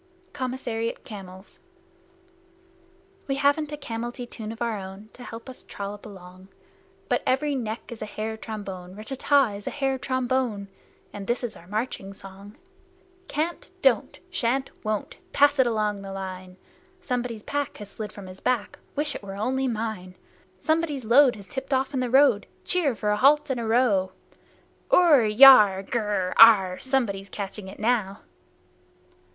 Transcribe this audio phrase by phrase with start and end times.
[0.33, 1.59] COMMISSARIAT CAMELS
[3.27, 6.47] We haven't a camelty tune of our own To help us trollop along,
[7.07, 9.53] But every neck is a hair trombone (Rtt ta ta ta!
[9.57, 10.69] is a hair trombone!)
[11.13, 12.57] And this our marching song:
[13.27, 13.69] Can't!
[13.83, 14.17] Don't!
[14.31, 14.71] Shan't!
[14.83, 15.17] Won't!
[15.33, 16.57] Pass it along the line!
[17.03, 20.15] Somebody's pack has slid from his back, Wish it were only mine!
[20.59, 24.13] Somebody's load has tipped off in the road Cheer for a halt and a row!
[24.89, 25.29] Urrr!
[25.37, 25.83] Yarrh!
[25.85, 26.33] Grr!
[26.37, 26.81] Arrh!
[26.81, 28.21] Somebody's catching it now!